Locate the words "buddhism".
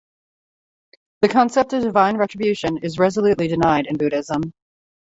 3.99-4.41